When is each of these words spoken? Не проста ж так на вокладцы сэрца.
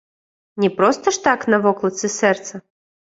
Не 0.63 0.69
проста 0.79 1.13
ж 1.17 1.23
так 1.27 1.45
на 1.55 1.61
вокладцы 1.67 2.13
сэрца. 2.19 2.53